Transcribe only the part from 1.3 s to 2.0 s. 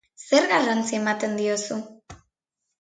diozu?